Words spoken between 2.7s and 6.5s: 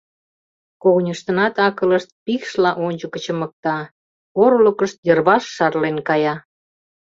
ончыко чымыкта, порылыкышт йырваш шарлен кая.